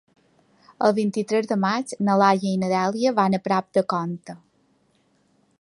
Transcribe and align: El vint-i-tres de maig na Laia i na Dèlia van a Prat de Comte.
El 0.87 0.95
vint-i-tres 0.99 1.51
de 1.51 1.57
maig 1.67 1.93
na 2.09 2.17
Laia 2.23 2.49
i 2.53 2.57
na 2.63 2.73
Dèlia 2.73 3.15
van 3.23 3.39
a 3.39 3.43
Prat 3.49 3.71
de 3.79 3.85
Comte. 3.95 4.39